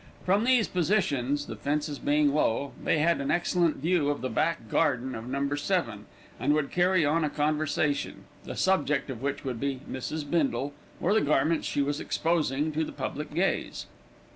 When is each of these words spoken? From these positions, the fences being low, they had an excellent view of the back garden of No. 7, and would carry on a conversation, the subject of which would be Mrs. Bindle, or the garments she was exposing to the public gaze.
From 0.25 0.45
these 0.45 0.67
positions, 0.67 1.45
the 1.45 1.55
fences 1.55 1.99
being 1.99 2.33
low, 2.33 2.71
they 2.83 2.97
had 2.97 3.21
an 3.21 3.29
excellent 3.29 3.75
view 3.75 4.09
of 4.09 4.21
the 4.21 4.31
back 4.31 4.67
garden 4.67 5.13
of 5.13 5.27
No. 5.29 5.53
7, 5.53 6.07
and 6.39 6.53
would 6.55 6.71
carry 6.71 7.05
on 7.05 7.23
a 7.23 7.29
conversation, 7.29 8.23
the 8.43 8.55
subject 8.57 9.11
of 9.11 9.21
which 9.21 9.43
would 9.45 9.59
be 9.59 9.81
Mrs. 9.87 10.27
Bindle, 10.27 10.73
or 10.99 11.13
the 11.13 11.21
garments 11.21 11.67
she 11.67 11.83
was 11.83 11.99
exposing 11.99 12.71
to 12.71 12.83
the 12.83 12.91
public 12.91 13.31
gaze. 13.35 13.85